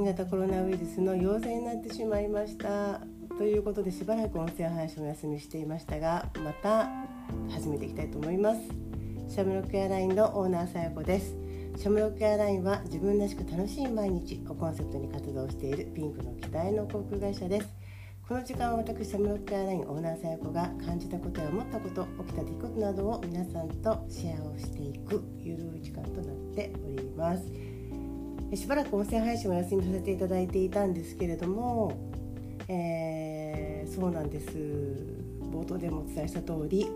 [0.00, 3.02] 新型コロナウイルスの陽性になってしまいました。
[3.36, 6.88] ということでしばらく音声配信お休みしていましたがまた
[7.50, 8.60] 始めていきたいと思います。
[9.28, 11.36] シャムロックエアラインのオーナーさやこです。
[11.76, 17.68] シャムロックエアラインは自分らしく楽しい毎日をコンセプトに活動しているピンクの機体の航空会社です。
[18.26, 27.69] この時間は私シャムロックエアラインオーナーさやこが感じたことや思ったこと起きた出来事などを皆さんとシェアをしていくゆるい時間となっております。
[28.54, 31.92] しばらく音声配信をお休みさせていただいていたんですけれども、
[32.68, 34.48] えー、そうなんです。
[35.52, 36.88] 冒頭でもお伝えした通り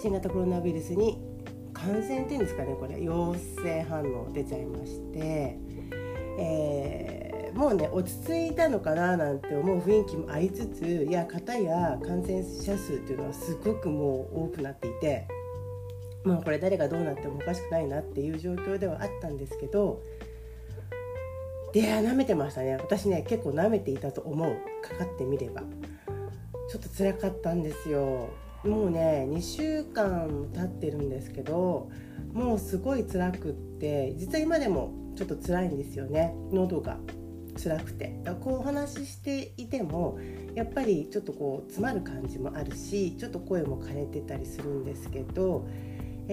[0.00, 1.18] 新型コロナウイルスに
[1.72, 3.00] 感染っていうんですかねこれ。
[3.02, 5.58] 陽性反応出ちゃいまして、
[6.38, 7.26] えー
[7.56, 15.26] もうね落ち着いたのかななんて思う雰囲気もありつついや方や感染者数っていうのはすごくもう多くなっていて
[16.26, 20.02] もうこれ誰がどうなってもおかしくないなっていう状況ではあったんですけど
[21.72, 22.76] で舐めてましたね。
[22.76, 24.56] 私ね結構舐めていたと思う。
[24.82, 25.62] かかってみれば。
[26.68, 28.30] ちょっと辛かったんですよ。
[28.64, 31.90] もうね2週間経ってるんですけど
[32.32, 36.34] もうすごい辛くって実は今でもちょっと辛いんですよね。
[36.50, 36.96] 喉が
[37.62, 38.18] 辛くて。
[38.40, 40.18] こうお話ししていても
[40.54, 45.68] やっぱりちょっとこう詰まる感じもあるしちょっと声も枯れてたりするんですけど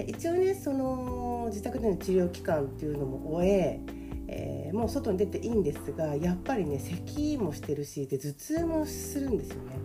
[0.01, 3.79] 一応ねその自宅での治療期間っていうのも終え
[4.27, 9.75] えー、もう外に出ていいんですがやっぱりね咳もしてるしで頭痛もするんですよね。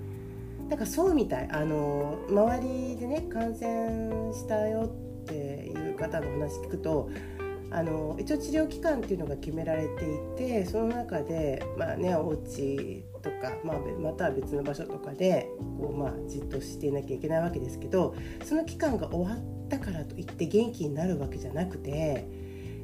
[0.68, 1.48] だからそうみたい。
[1.50, 4.90] あの周りでね感染したよ
[5.22, 7.10] っていう方の話聞くと
[7.70, 22.26] あの一応治療期間っていうのが決められていてその中でまあねお家とか、まあ、または別の場所とかでこう、まあ、じっとしていなきゃいけないわけですけどその期間が終わったからといって元気になるわけじゃなくて、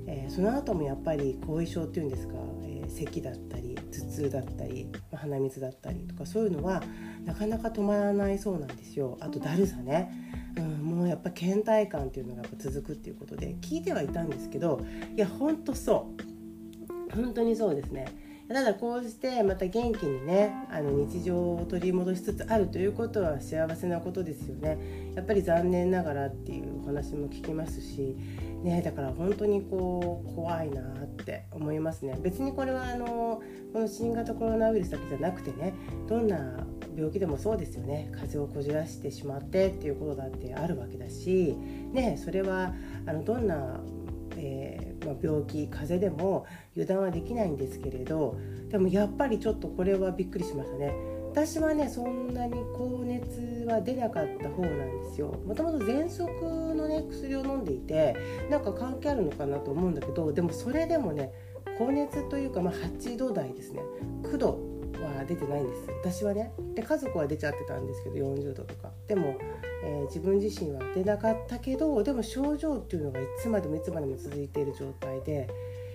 [0.06, 6.82] えー、その後もやっぱり後遺症っていうんですか、えー、咳だったり頭痛だったり鼻水だったりとかそういうのは
[7.24, 9.16] なかなか止まらないそうなんですよ。
[9.20, 10.10] あとだるさね。
[10.56, 14.80] うん、もうやっぱ倦怠感っていうのがやっぱ続くっていうことで聞いてはいたんですけど
[15.16, 17.14] いやほんとそう。
[17.14, 18.06] 本当にそうですね。
[18.48, 25.12] ただこうしてまた元気にねあの日常を取り戻しつつあるということは幸せなことですよね。
[25.14, 28.16] やっぱり残念ながらっていうお話も聞きますし
[28.62, 32.18] ねだから本当にこう怖いなって思いますね。
[32.20, 35.72] 別にこれはあのこの新型コロナウイルスだけじゃなくてね
[36.08, 36.66] どんな
[36.96, 38.08] 病気でもそうですよね。
[38.12, 41.56] 風邪をこじらしてしまってっていうことだってあるわけだし、
[41.92, 42.72] ね、それは
[43.06, 43.80] あのどんな、
[44.36, 48.36] えー、ま、病気風邪でも油断はできないんですけれど
[48.70, 51.14] でもやっぱりちょっとこれはびっくりしましたね。
[51.34, 56.22] 私はねそんなに高熱は出なかった方なんですよもともと喘息
[56.76, 58.14] のね薬を飲んでいて
[58.48, 61.32] なんか関係あるのかなと思うんだけどでもそれでもね
[61.76, 63.82] 高熱というか、まあ、8度台ですね
[64.22, 64.60] 9度
[65.04, 65.88] は出てないんです。
[66.02, 68.90] 私はねで家族は出ちゃってたんですけど40度とか。
[69.06, 69.36] でも、
[69.84, 75.48] えー、自分自身は出なかったけどでも症状っていうのがいつまでもいつまでも続いている状態で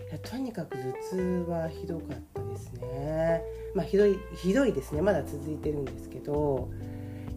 [0.09, 3.41] いやとにかく頭痛はひどかったですね。
[3.75, 5.01] まあひどいひどいですね。
[5.01, 6.69] まだ続いてるんですけど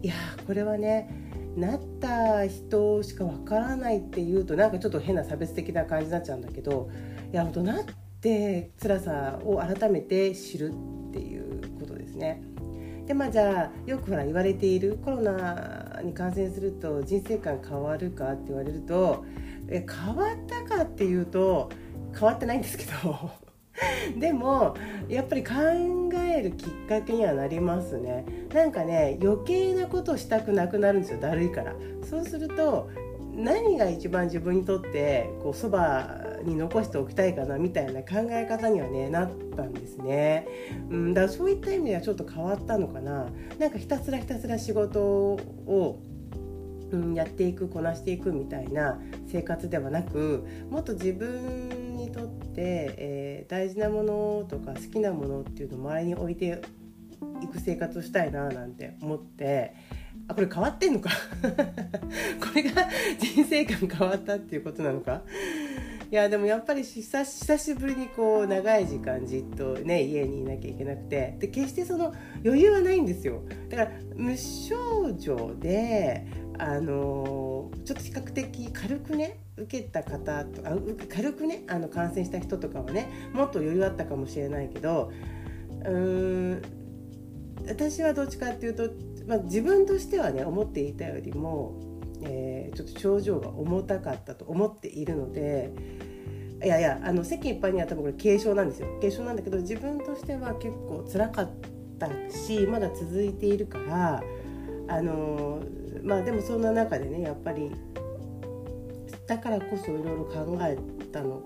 [0.01, 0.13] いや
[0.45, 1.09] これはね
[1.55, 6.89] なった人しかわからないっていうとなんかちょっと変な差別的な感じになっちゃうんだけど
[7.31, 7.85] いや本当なっ
[8.21, 10.71] て辛さを改めて知る
[11.09, 11.42] っていう。
[12.13, 12.41] ですね。
[13.05, 19.25] でまあじゃあよくほら言われているコロナに感染すると人生観変わるかって言われると
[19.67, 21.69] え変わったかっていうと
[22.13, 23.31] 変わってないんですけど
[24.17, 24.75] でも
[25.09, 25.53] やっぱり考
[26.15, 32.89] えるきっかけにはなりますねなんかね余計なことしたくなくなるんですよだるいからそうすると
[33.35, 40.47] 何が一番自分にとってこうそばに残しておきたいかなみたいな考え方にはねなったんですね、
[40.89, 43.27] うん、だからそういった意味ではちょっと変わったのかな。
[43.59, 45.99] なんかひたすらひたすら仕事を
[46.93, 56.61] うん、やっていくこなしていくみたいな生活ではなくもっと自分にとって、えー、大事なものとか好きなものっていうのを周りに置いて
[57.41, 59.73] いく生活をしたいななんて思って
[60.27, 61.09] あこれ変わってんのか？
[61.41, 62.87] これが
[63.19, 65.23] 人生観変わったっていうことなのか？
[66.11, 71.35] いやでもやっぱり久しぶりにこう長い時間じっとね家にいなきゃいけなくて。
[71.39, 72.13] で決してその
[72.45, 73.41] 余裕はないんですよ。
[73.69, 76.25] だから無症状で
[76.59, 80.77] あのちょっと比較的軽くね受けた方とあ
[81.09, 85.11] 軽くねあの感染した人とかはねもっと余裕あったかもしれないけど
[85.83, 86.61] うーん
[87.67, 88.89] 私はどっちかっていうと、
[89.27, 91.93] まあ、自分としてはね思っていたよりも
[92.25, 95.73] えー、ちょっと症状が重たかったと思っているので
[96.63, 98.87] いやいやあの世間一般には多分これ軽症なんですよ。
[99.01, 101.49] 軽症なんだけど自分としては結構辛かっ
[101.99, 104.23] たしまだ続いているから
[104.87, 105.61] あの
[106.03, 107.71] まあでもそんな中でねやっぱり
[109.27, 110.77] だからこそいろいろ考え
[111.11, 111.41] たの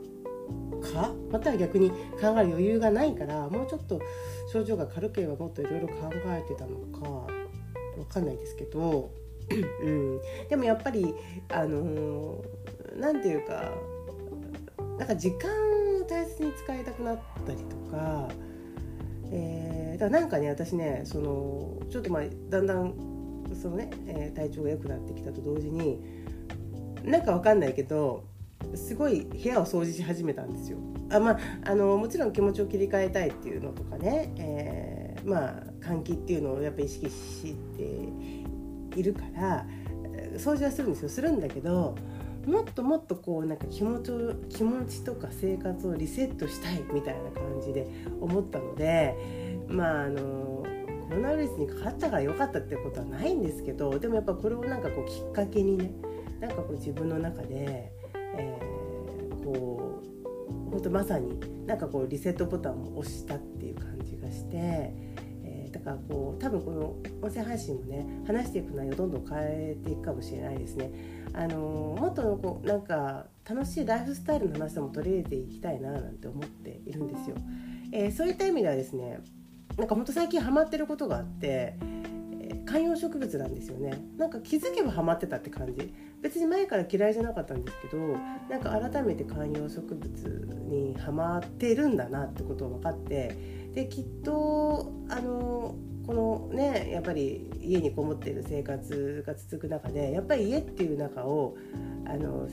[0.93, 3.99] かまたは逆に考える余裕がないからもうちょっと
[4.53, 7.36] 症状が軽ければもっといろいろ考えてたのか
[7.97, 9.11] 分かんないですけど、
[9.83, 11.13] うん、でもやっぱり
[11.49, 12.43] あの
[12.95, 13.73] 何て言うか
[14.97, 15.49] なんか時間
[16.01, 18.27] を大切に使いたくなったりとか、
[19.31, 22.93] えー、だからなんかね私ねそのちょっとまあだんだん
[23.61, 25.99] そのね、えー、体調が良くなってきたと同時に
[27.03, 28.25] なんかわかんないけど
[28.75, 30.79] すごい部屋を掃除し始めたんですよ。
[31.09, 39.65] あまあ、あのもちろん気持ちを切り替えたいっていうのとかね、えー、まあ換気っていうのをやっぱ意識しているから
[40.37, 41.09] 掃除はするんですよ。
[41.09, 41.95] するんだけど
[42.45, 47.87] もっともっとこうなんか気持ちを気持ちとか生活をリセットしたいみたいな感じで
[48.21, 49.15] 思ったので
[49.67, 50.65] まああの
[51.09, 55.91] コロナウイルスにかかったから良かったってことはないんですけどでもやっぱこれをなんかこうきっかけにね
[56.39, 57.91] なんかこう自分の中で、
[58.37, 64.93] えー、こう本当まさになんかこうリセットボタンを押したっていう感じがして、
[65.87, 70.91] かこう多分この音声配信もね話していく内容どんどん変えていくかもしれないですね。
[71.33, 77.35] あのー、もっとこうなんか楽しいライフスタイルの話でも取り入れていきたいななんて思っているんですよ。
[77.91, 79.19] えー、そういった意味ではですね
[79.77, 81.75] なんか本当最近ハマってることがあって、
[82.67, 87.97] 観葉植物なんですよねなんか気づけばハマってたって感じ別に前から嫌いじゃなかったんですけど
[88.49, 95.75] なんか改めて観葉植物にハマってるんだなってことが分かってできっとあの
[96.07, 101.55] このねやっぱり家にこもっている生活が続く中でやっぱり家っていう中を
[102.07, 102.47] あの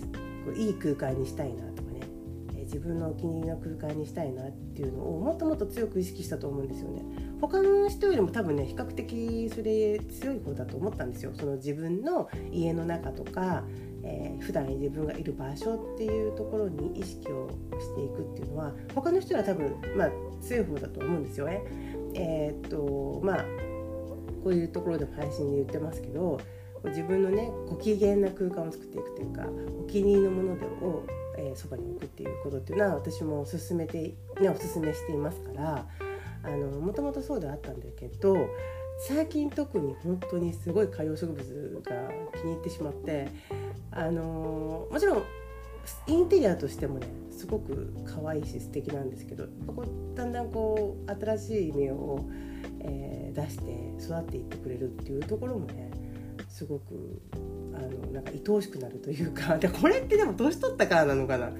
[0.54, 2.00] いい空間にしたいなとかね
[2.64, 7.02] 自分のお気に入りの空間にしたいなっていうのをもっともっと強く意識したと思うんですよね。
[7.40, 13.64] 他の人よりも多分ね比較的それ強い方だと思ったんですよその自分の家の中とか、
[14.04, 17.48] えー、普段自分がいる場所っていうところに意識を
[17.80, 20.10] していくっていうのは他の人は多分、まあ、
[20.42, 21.62] 強い方だと思うんですよね。
[22.14, 23.44] えー、っとまあ
[24.44, 26.38] こういうところでも配信で言ってますけど
[26.84, 29.46] 自分のねご機嫌な空間を作っていくというか
[29.80, 31.04] お気に入りのものでを、
[31.38, 35.86] えー、そばに置くっていうことっていうのは私も勧めて、ね、おすすめしていますから
[36.42, 38.36] あのもともとそうであったんだけど
[38.98, 41.92] 最近特に本当にすごい観葉植物が
[42.32, 43.28] 気に入ってしまって
[43.90, 45.22] あのもちろん
[46.06, 52.24] インテリアとしてもねすごく可愛いし素敵なんですけどこだんだんこう新しい芽を、
[52.80, 55.90] えー、出して育っていってくれるっていうところもね
[56.48, 57.20] すごく
[57.74, 61.52] あのなんか愛おしくなるというか でこれってでも年取ったからなのかな。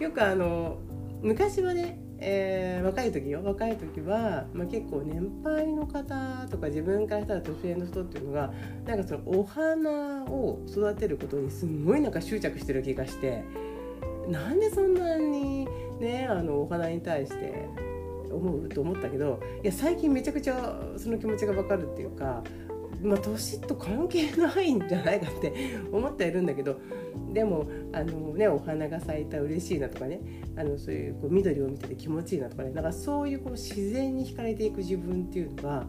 [0.00, 0.78] よくあの
[1.22, 3.42] 昔はねえー、若い時よ。
[3.44, 8.52] 若い時は、まあ、結構年配の方とか自分からしたら年上の人っていうのが
[8.86, 13.44] なんかそのお花を育てることにすごいなんか執着してる気がして
[14.28, 15.66] なんでそんなに
[16.00, 17.68] ねあのお花に対して
[18.30, 22.42] 思うと思ったけどいや最近めちゃくちゃその気持ちが分かるっていうか
[23.02, 26.80] まあ、年と関係ないんじゃないかって思ってはいるんだけど
[27.32, 30.20] でもあの、ね、お花が咲いたら嬉しいなとかね
[30.56, 35.86] あのそういうこう緑を見てて気持ちいいなとかねなんかそういうこう自然に惹かれていく自分っていうのが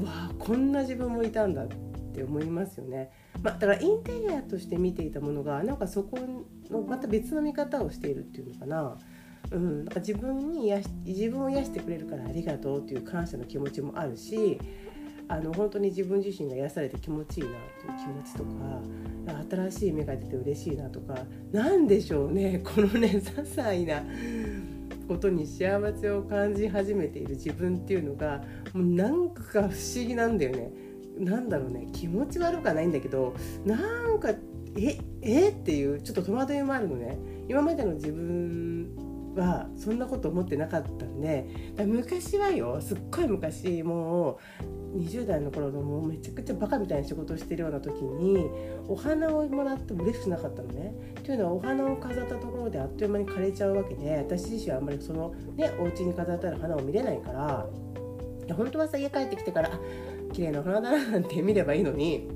[0.00, 1.68] うわこんな自分もいたんだっ
[2.14, 3.10] て思いますよね。
[3.42, 6.18] まあ、だからインテリアとして見ていたものがなんかそこ
[6.70, 8.98] のまた別の見方をしているっていうのかな。
[9.52, 14.58] うん、なんか自分に癒し自分を癒してくれるからありがとうっていう感謝の気持ちもあるし
[15.28, 21.18] あの本当に自分自身が癒されて気持ちいいなという気持ちとか新しい芽が出て嬉しいなとか
[21.52, 24.04] 何でしょうね このね些細な
[25.08, 30.72] ことに幸せを感じ始めている自分っていうのがもうなんか不思議なんだよね。
[31.18, 33.32] なんだろうね気持ち悪くはないんだけど
[33.64, 34.34] なんか
[34.76, 35.48] ええ？
[35.48, 37.16] っていうちょっと戸惑いもあるのね
[37.48, 38.90] 今までの自分
[39.34, 41.46] はそんなこと思ってなかったんで
[41.86, 48.48] 昔はよすっごい昔もう20代の頃のもうめちゃくちゃバカみたいな仕事をしてるような時に
[48.88, 50.92] お花をもらっても嬉しくなかったのね。
[51.24, 57.66] というのはお花を飾ったところであっという間に枯れちゃうわけで私自身はあんまりそのねお家に飾ってある花を見れないから
[58.54, 59.70] 本当はさ家帰ってきてから
[60.32, 62.28] 綺麗なお花だななんて見ればいいのに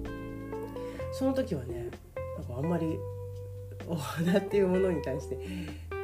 [1.13, 1.91] その時はね
[2.39, 2.99] なんかあんまり
[3.87, 5.39] お花っていうものに対して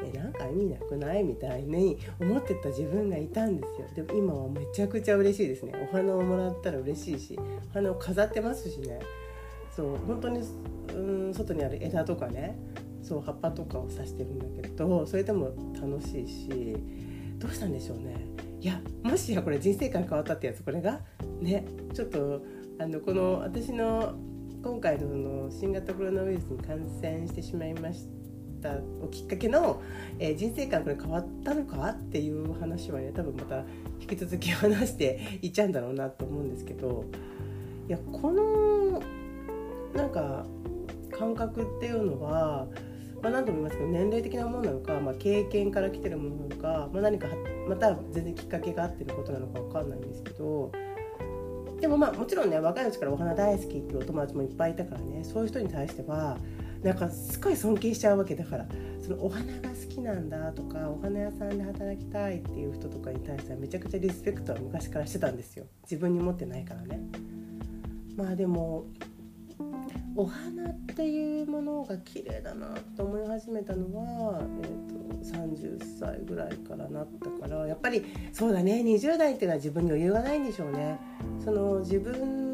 [0.05, 1.25] えなんか意味なくない？
[1.25, 4.05] みたいに思ってた自分がいたんですよ。
[4.07, 5.73] でも今はめちゃくちゃ嬉しいですね。
[5.83, 7.38] お花をもらったら嬉しいし
[7.71, 9.00] お花を飾ってますしね。
[9.75, 10.41] そう本当に
[10.95, 12.59] うん外にある枝とかね
[13.03, 16.76] そう葉っぱとかを刺してるんだけどそれでも楽しいし
[17.38, 18.26] どうしたんでしょうね。
[18.61, 21.00] いやもしやこれ人生観変わったってやつこれが
[21.41, 22.43] ねちょっと
[22.79, 24.15] あのこの私の
[24.62, 25.09] 今回の
[25.45, 28.09] の新型コロナウイルスに感染してしまいまし
[28.67, 29.83] たをきっかけの、
[30.19, 33.65] えー、人生観これ変わったのかっていう話はね多分また
[34.01, 37.05] 引き続き話していっちゃうんだろうなと思うんですけど
[37.89, 39.03] いやこの
[39.95, 40.45] なんか
[41.17, 42.67] 感覚っていうのは、
[43.23, 47.29] まあ、何度も言いますけど年齢的なものなのか、まあ、経験から来てるものなのか、まあ、何か
[47.69, 50.73] また全然きっかけがあってることなのか分かんないんですけど
[51.81, 56.39] でもまあもちろんね若いうちからお花大好きっていうお友達もいっぱいいたからねそういう人に対しては
[56.87, 58.66] なんかすごい尊敬しちゃうわけだから
[59.02, 67.00] そのお花が好きなんだとかお花屋さんで働きたいっていう人とかに対してはめちゃくちゃリスペクトは昔からしてたんですよ自分に持ってないからね。
[68.16, 68.87] まあでも
[70.14, 78.02] お花っていうものが綺麗だなと思い始めたのは、えーと、30歳ぐらいからなったからやっぱり
[78.33, 80.99] そうだね20代っていうのは自分に余裕がないんでしょうね。
[81.45, 82.46] その自分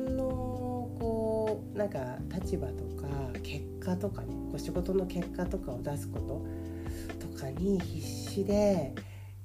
[1.75, 3.07] なんか立場とか
[3.43, 8.95] 結果とかねこう仕事の結果とかを出すこととかに必死で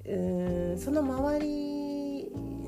[0.04, 1.46] うーんその周り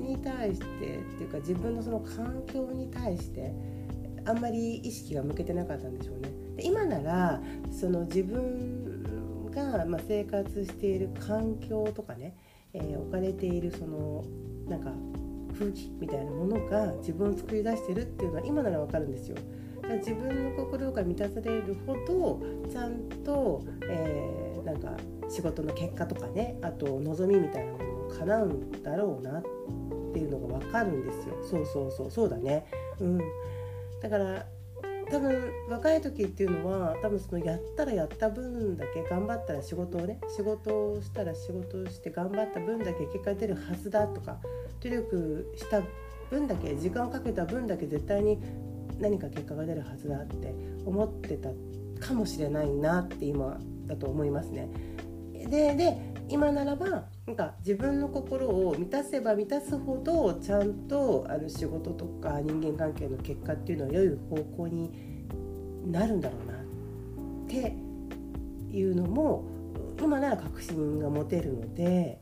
[0.01, 0.69] に対してっ
[1.17, 3.53] ていうか自分のその環境に対して
[4.25, 6.29] あんまり意識が向けてなかったんでしょうね。
[6.57, 7.41] で今なら
[7.71, 12.35] その自分がま生活している環境とかね、
[12.73, 14.23] えー、置かれているその
[14.67, 14.91] なんか
[15.51, 19.35] 空気みたいなものが自分を作り出してるっていうのは今ならわかるんですよ。
[19.81, 22.39] だから自分の心が満たされるほど
[22.69, 24.95] ちゃんと、えー、なんか
[25.27, 29.43] 仕事の結果とかねあと望みみたいなものを叶うんだろうなっ
[30.13, 31.35] ていうのが分かるんですよ。
[31.41, 32.65] そうそうそうそうだね。
[32.99, 33.19] うん、
[34.01, 34.45] だから
[35.11, 44.37] 多分若い時っていうのは多分そのやったらやった分だけ頑張ったら仕事をね仕事をしたら仕事をして頑張った分だけ結果出るはずだとか
[44.81, 45.81] 努力した
[46.29, 48.39] 分だけ時間をかけた分だけ絶対に
[48.99, 51.49] 何か結果が出るはずだって思ってた
[51.99, 54.69] かもしれないなって今だと思いますね。
[55.33, 55.97] でで
[56.29, 64.91] 今ならばなんか自分の心を満たせば満たすほどちゃんとあの仕事とか人間関係の結果っていうのは良い方向に
[65.85, 67.73] なるんだろうなって
[68.75, 69.45] いうのも
[69.97, 72.19] 今なら確信が持てるので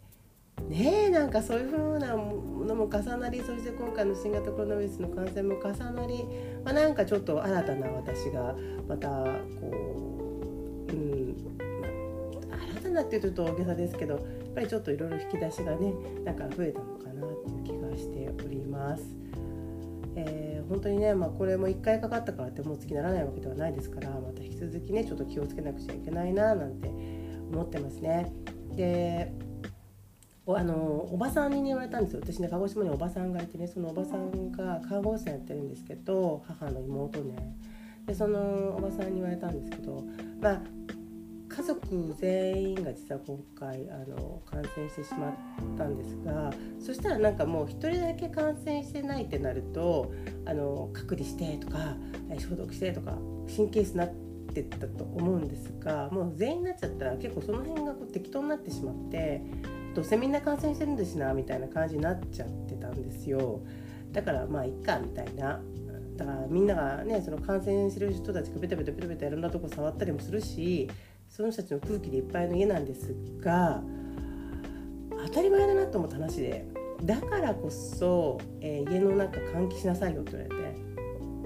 [0.68, 6.24] ねえなんかそういうふうなものも重なりそして今回の新型コロナウイルスの感染も重なり、
[6.64, 8.56] まあ、なんかちょっと新たな私が
[8.88, 11.36] またこう、うん、
[13.00, 15.94] なっていうと大げさですけどやっぱりちょっといろいろ引き出しがね
[16.26, 19.04] なんか増えたのかなっていう気がしております。
[20.16, 26.90] えー、本当にね、まあ、これも1回かかったからってもう次ならないわけではないですからまた引き続きねちょっと気をつけなくちゃいけないななんて
[27.52, 28.34] 思ってますね。
[28.76, 29.32] で
[30.48, 30.74] あの
[31.12, 37.56] おばさんに言われたんですよ私ね鹿児島におばさんがいてねそのおばさんが看護師さんやってるんですけど母の妹ね
[38.08, 38.40] でその
[38.76, 40.04] おばさんに言われたんですけど
[40.42, 40.62] まあ
[41.60, 45.34] 家族全員が実は今回あの感染してしまっ
[45.78, 50.10] たんですがそしたらなんかもう1人だけ感染してないってなると
[50.46, 51.98] あの隔離してとか
[52.30, 53.18] 消毒してとか
[53.54, 54.14] 神経質になっ
[54.54, 59.42] てったと思うんですがもう全員になっちゃったら結構その辺がこう適当になってしまって
[59.94, 63.60] どうせみんな感染してるんですなみたいな感じになっちゃってたんですよ。
[64.14, 65.60] だからまあいっかみたいな。
[66.16, 70.90] だからみんながねその感染してる人たちがベタベタベタベタいろんなとこ触ったりもするし
[71.30, 73.82] その人たちの空気でいっぱいの家なんですが
[75.26, 76.66] 当たり前だなと思った話で
[77.04, 80.80] だからこそ、えー、家の中換気しなさいよって言われて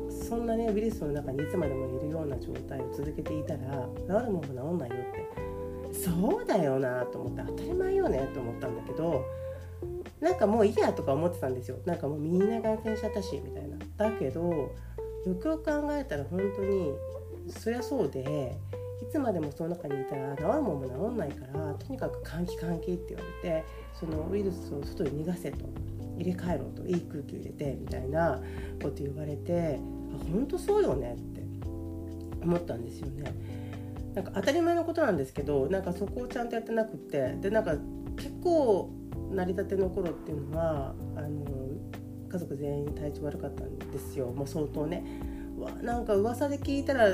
[0.10, 9.24] そんなねウイルスの中にいつまでもいるような状態を続けていたら治るもの治んないよってそうだよなと思って当たり前よねと思ったんだけど
[10.20, 11.78] なんかもういいやとか思ってたんですよ。
[11.86, 13.78] なんかもうみんな感染しちゃったしみたいな。
[13.98, 14.70] だけどよ
[15.38, 16.94] くよく考えたら本当に
[17.50, 18.58] そりゃそうで
[19.01, 25.65] いつまでもその中にいたら治るもんも治んないからとにかく換気換気って言われてそのウイルスを外に逃がせと
[26.17, 28.41] 入れ替えろといい空気を入れてみたいな
[28.81, 29.79] こと言われて
[30.13, 31.41] あ本当そうよねって
[32.43, 33.33] 思ったんですよね。
[34.13, 37.71] なんか当たり前のことなんですけどなんかそこをちゃんとやってなくってでなんか
[38.15, 38.91] 結構
[39.31, 41.43] 成り立ての頃っていうのはあの
[42.29, 45.03] 家族全員体調悪かったんですよもう相当ね
[45.60, 47.10] わなんか噂で聞いたら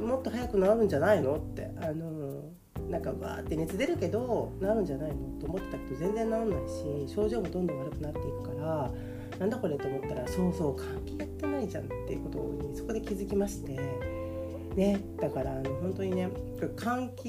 [0.00, 2.44] もっと早く治るんじゃないのってあの
[2.90, 8.90] なんかわーって熱出るけど治るんじゃないのと思ってたけど全然治んないし症状もどんどん悪くなっていくから
[9.38, 14.22] なんだこれと思ったらそうそう換気やってないじゃんっていうことにそこで気づきまして。
[14.76, 16.28] ねだからあの本当にね
[16.76, 17.28] 換気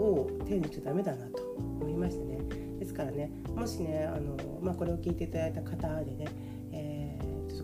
[0.00, 2.38] を手にしちゃダメだなと思いましたね
[2.78, 6.26] ですからねもしねあの、まあ、これを聞いていただいた方でね、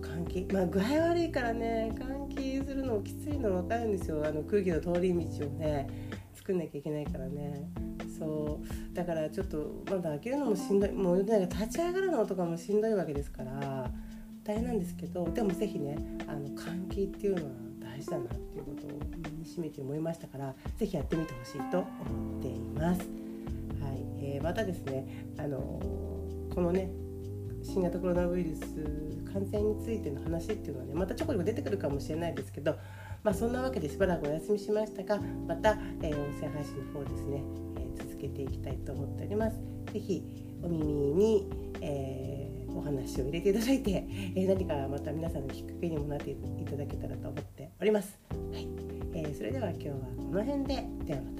[0.03, 0.53] 換気。
[0.53, 4.23] まあ具合悪いからね換気するのきついの分かるんですよ。
[4.27, 5.89] あの空気の通り道をね
[6.35, 7.71] 作んなきゃいけないからね。
[8.19, 8.95] そう。
[8.95, 10.93] だからちょっとまだ開けるのもしんどい。
[10.93, 13.91] もうなんか立ち上がるのとかもしんどいわけですから
[14.45, 18.91] 大変なんですけどでも是非ねあの換気っていうのは大事だなっていうことを
[19.33, 23.01] 身にしめて思いましたから是非やってみてほしいと思っています。
[23.01, 23.05] は
[23.93, 24.05] い。
[24.25, 25.59] えー、またですねあの
[26.55, 26.91] このね
[27.63, 28.63] 新型コロナウイルス
[29.33, 32.77] 感染についての話っていうのはねまたちょこちょこ出てくるかもしれないですけど
[33.23, 37.43] まあ、そんなわけでしばらくお休みしましたがまた、えー、音声配信の方ですね、
[37.77, 39.57] えー、続けていきたいと思っております。
[39.93, 40.25] ぜひ
[40.63, 41.49] お耳に、
[41.81, 46.37] えー、お話を入れていただいて、 え何かまた皆さんのきっかけにもなってい
[46.69, 48.19] ただけたらと思っております。
[48.53, 48.67] はい
[49.15, 51.32] えー、それでは今日はこの辺ででは。